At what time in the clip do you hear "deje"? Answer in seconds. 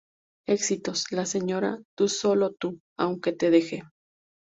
3.51-3.83